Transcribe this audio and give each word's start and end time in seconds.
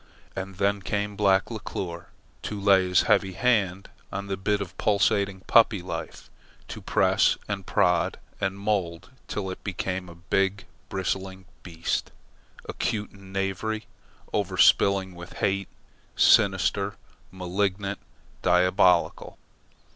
And 0.35 0.55
then 0.55 0.81
came 0.81 1.15
Black 1.15 1.51
Leclere, 1.51 2.07
to 2.41 2.59
lay 2.59 2.89
his 2.89 3.03
heavy 3.03 3.33
hand 3.33 3.87
on 4.11 4.25
the 4.25 4.35
bit 4.35 4.59
of 4.59 4.75
pulsating 4.79 5.41
puppy 5.41 5.83
life, 5.83 6.27
to 6.69 6.81
press 6.81 7.37
and 7.47 7.67
prod 7.67 8.17
and 8.39 8.57
mould 8.57 9.11
till 9.27 9.51
it 9.51 9.63
became 9.63 10.09
a 10.09 10.15
big 10.15 10.65
bristling 10.89 11.45
beast, 11.61 12.09
acute 12.67 13.11
in 13.11 13.31
knavery, 13.31 13.85
overspilling 14.33 15.13
with 15.13 15.33
hate, 15.33 15.67
sinister, 16.15 16.95
malignant, 17.29 17.99
diabolical. 18.41 19.37